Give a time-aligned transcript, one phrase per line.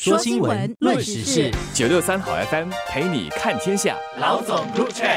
[0.00, 3.96] 说新闻，论时事，九六三好 FM 陪你看天下。
[4.20, 5.08] 老总入场。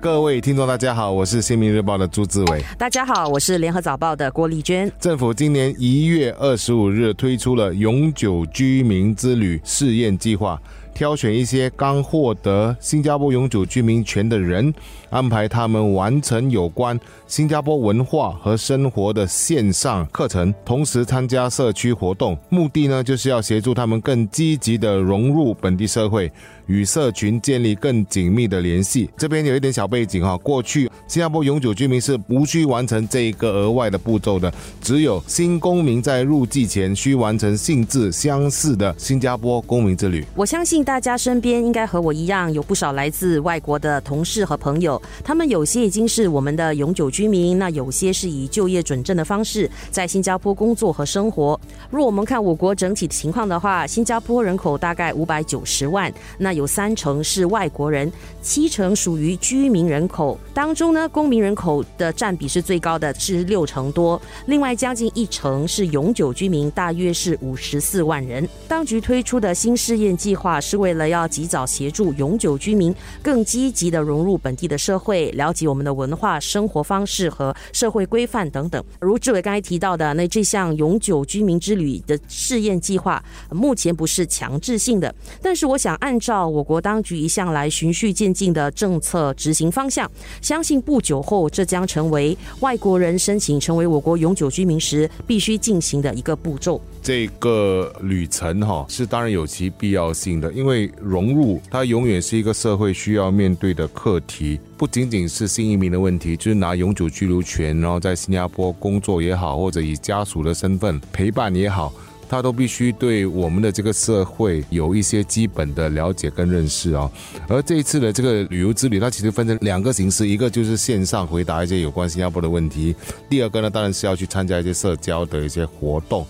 [0.00, 2.60] 各位听众，大家好，我是新民日报的朱志伟。
[2.76, 4.90] 大家好，我是联合早报的郭丽娟。
[4.98, 10.60] 政府今年一月二十五日推出了永久居民之旅试验计划。
[10.94, 14.72] 挑选一些刚获得新加坡永久居民权的人，
[15.10, 22.36] 安排他们完成有关新加坡文化和生活的线上课程，同时参加社区活动。
[22.48, 26.30] 目的呢，就是要协助他们更积极的融入本地社会。
[26.66, 29.10] 与社群建立更紧密的联系。
[29.16, 40.24] 这边有一点小背景哈，过去新加坡永久居民是无需完成这一个额外的步骤的，只有新公民在入籍前需完成性质相似的新加坡公民之旅。
[40.36, 51.58] 我相信大家身边应该和我一样，有不少来自外国的同事和朋友，他们有些已经是我们的永久居民，那有些是以就业准证的方式在新加坡工作和生活。
[51.90, 60.38] 若我们看我国整体的情况的话，新加坡人口大概五百九十万，那有三成是外国人，七成属于居民人口。
[60.52, 64.20] 当中呢，公民人口的占比是最高的，是六成多。
[64.46, 68.48] 另外，将近一成是永久居民，大约是五十四万人。
[68.66, 78.82] 当局推出的新试验计划是是为了要及早协助永久居民更积极的融入本地的社会，了解我们的文化、生活方式和社会规范等等。
[78.98, 86.48] 如志伟刚才提到的，那这项永久居民之旅的试验计划目前不是强制性的，但是我想按照。
[86.48, 96.80] 我国当局一向来循序渐进的政策执行方向，相信不久后这将成为外国人申请成为我国永久居民时必须进行的一个步骤。
[97.02, 111.92] 这个旅程哈是当然有其必要性的，因因为融入它永远是一个社会需要面对的课题，不仅仅是新移民的问题，就是拿永久居留权，然后在新加坡工作也好，或者以家属的身份陪伴也好。
[112.28, 117.10] 他都必须对我们的这个社会有一些基本的了解跟认识啊。
[117.48, 122.94] 而这一次的这个旅游之旅，它其实分成两个形式，一个就是线上回答一些有关新加坡的问题，
[123.28, 126.24] 第二个呢，当然是要去参加一些社交的一些活动。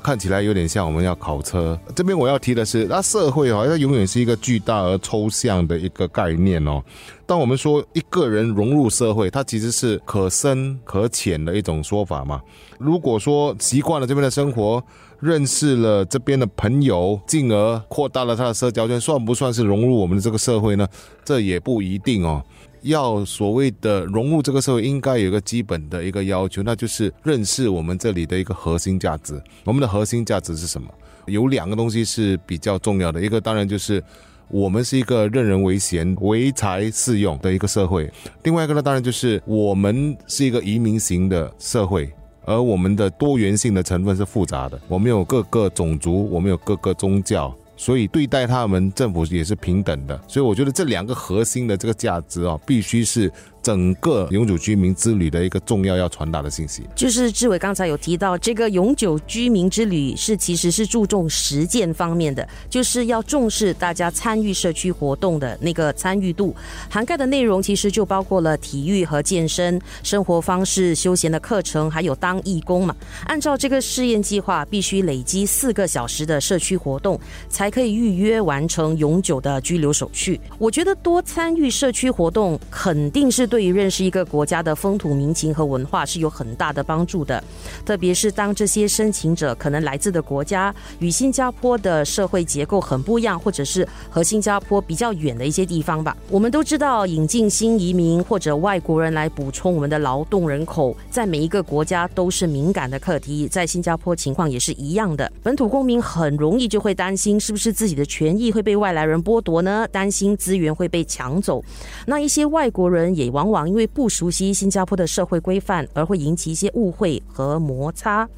[0.00, 1.78] 看起来有点像我们要考车。
[1.94, 6.82] 这边我要提的是，那社会哦，它永远是一个巨大而抽象的一个概念哦。
[7.26, 12.40] 当我们说一个人融入社会，它其实是可深可浅的一种说法嘛。
[12.78, 14.82] 如果说习惯了这边的生活，
[15.20, 20.88] 认识了这边的朋友，进而扩大了他的社交圈，算不算是融入我们的这个社会呢？
[21.24, 22.42] 这也不一定哦。
[22.82, 29.40] 要所谓的融入这个社会，应该有一个基本的一个要求，那就是认识我们这里的一个核心价值。
[29.64, 30.88] 我们的核心价值是什么？
[31.26, 34.02] 有两个东西是比较重要的，一个当然就是
[34.48, 38.08] 我们是一个任人唯贤、唯才适用的一个社会；
[38.42, 42.10] 另外一个呢，当然就是我们是一个移民型的社会，
[42.44, 44.80] 而我们的多元性的成分是复杂的。
[44.88, 47.54] 我们有各个种族，我们有各个宗教。
[47.80, 50.20] 所以对待他们，政府也是平等的。
[50.28, 53.32] 所以我觉得这两个核心的这个价值啊，必须是。
[53.62, 66.56] 整个永久居民之旅的一个重要要传达的信息，就是志伟刚才有提到，这个永久居民之旅是其实是注重实践方面的，就是要重视大家参与社区活动的那个参与度，
[66.88, 72.96] 涵盖的内容其实就包括了体育和健身、生活方式、休闲的课程，还有当义工嘛。
[73.26, 80.40] 按照这个试验计划，必须累积四个小时的社区活动，才可以预约完成永久的居留手续。
[80.58, 83.49] 我觉得多参与社区活动肯定是。
[83.50, 87.42] 对于认识一个国家的风土民情和文化是有很大的帮助的，
[87.84, 96.16] 特别是当这些申请者可能来自的国家与新加坡的社会结构很不一样，或者是和新加坡比较远的一些地方吧。
[96.30, 105.30] 我们都知道，引进新移民或者外国人来补充我们的劳动人口，在每一个国家都是敏感的课题，在新加坡情况也是一样的。
[105.42, 109.88] 本土公民很容易就会担心，是不是自己的权益会被外来人剥夺呢？
[109.90, 111.60] 担心资源会被抢走。
[112.06, 113.39] 那一些外国人也往。
[113.40, 118.28] 往往因为不熟悉新加坡的社会规范，而会引起一些误会和摩擦。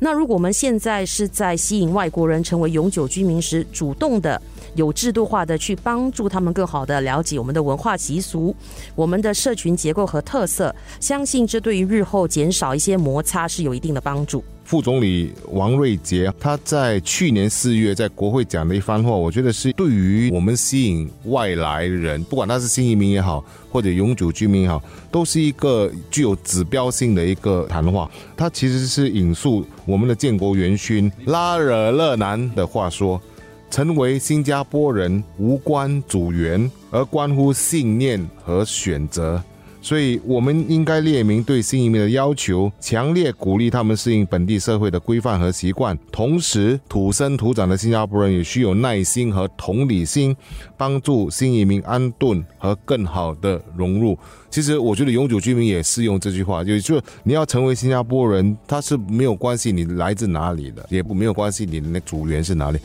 [0.00, 4.40] 那如果我们现在是在吸引外国人成为永久居民时，主动的、
[4.74, 8.56] 有制度化的去帮助他们更好的了解我们的文化习俗、
[8.94, 14.42] 我们的社群结构和特色，相信这对于日后减少一些摩擦是有一定的帮助。
[14.66, 28.10] 副总理王瑞杰他在去年四月在国会讲的一番话，我觉得是对于我们吸引外来人，不管他是新移民也好，或者永久居民也好，都是一个具有指标性的一个谈话。
[28.36, 33.22] 他其实是引述我们的建国元勋拉惹勒南的话说
[33.70, 39.40] ：“成为新加坡人无关主源，而关乎信念和选择。”
[39.86, 45.96] 所以我们应该列明对新移民的要求，强烈鼓励他们适应本地社会的规范和习惯。
[46.10, 50.36] 同时，土生土长的新加坡人也需有耐心和同理心，
[50.76, 54.18] 帮助新移民安顿和更好的融入。
[54.50, 62.78] 其实，我觉得永久居民也适用这句话，就就你要成为新加坡人，他是没有关系你来自哪里的，也不没有关系你的那主源是哪里。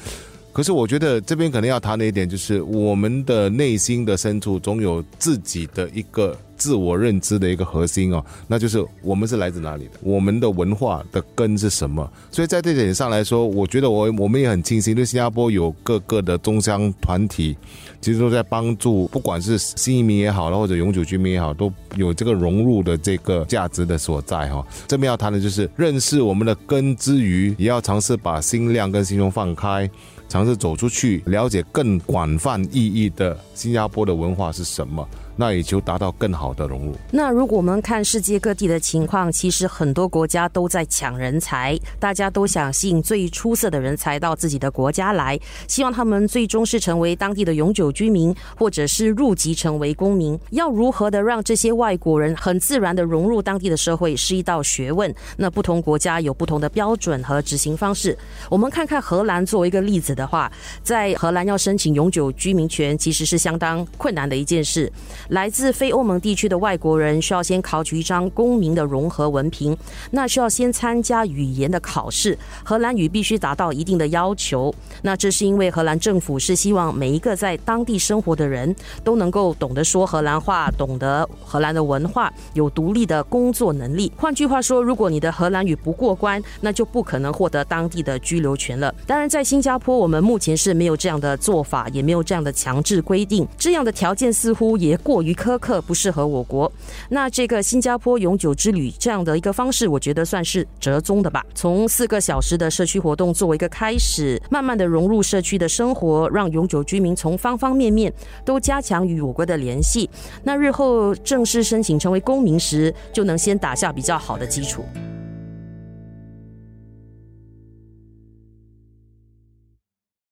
[0.54, 12.08] 可是我觉得这边可能要谈的一点就是，我们的内心的深处总有自己的一个自我认知的一个核心哦，那就是我们是来自哪里的，我们的文化的根是什么。
[12.30, 17.58] 所以在这点上来说，我觉得我我们也很庆幸，对新加坡有各个的中乡团体，
[18.00, 24.64] 其实都在帮助，不管是新移民也好了，或者永久居民也好，都有这个融入的这个价值的所在哈。
[24.88, 29.90] 这边要谈的就是认识我们的根之余，也要尝试把心量跟心胸放开。
[30.30, 35.06] 尝试走出去，了解更广泛意义的新加坡的文化是什么。
[35.36, 36.96] 那也就达到更好的融入。
[37.12, 50.40] 那如果我们看世界各地的情况，其实很多国家都在抢人才，大家都想吸引最出色的人才到自己的国家来，希望他们最终是成为当地的永久居民，或者是入籍成为公民。
[50.52, 55.14] 要如何的让这些外国人很自然的融入当地的社会，是一道学问。
[55.38, 58.18] 那不同国家有不同的标准和执行方式。
[58.50, 60.52] 我们看看荷兰作为一个例子的话，
[60.84, 64.92] 在荷兰要申请永久居民权，其实是相当困难的一件事。
[65.32, 69.76] 来自非欧盟地区的外国人需要先考取一张公民的融合文凭，
[70.12, 74.74] 那需要先参加语言的考试，荷兰语必须达到一定的要求。
[75.04, 78.76] 那这是因为荷兰政府是希望每一个在当地生活的人
[79.06, 84.12] 都能够懂得说荷兰话，懂得荷兰的文化，有独立的工作能力。
[84.18, 88.94] 换句话说，如果你的荷兰语不过关，那就不可能获得当地的居留权了。
[89.08, 95.32] 当然，在新加坡，我们目前是没有这样的做法，也没有这样的强制规定，这样的条件似乎也过过。
[95.32, 96.72] 于苛刻不适合我国，
[97.10, 101.46] 那这个新加坡永久之旅这样的一个方式，我觉得算是折中的吧。
[101.54, 108.12] 从四个小时的社区活动作为一个开始，慢慢的融入社区的生活，让永久居民从方方面面
[108.44, 110.10] 都加强与我国的联系。
[110.44, 114.84] 那日后正式申请成为公民时，就能先打下比较好的基础。